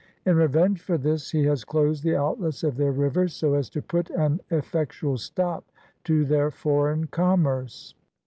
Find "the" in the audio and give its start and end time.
2.03-2.15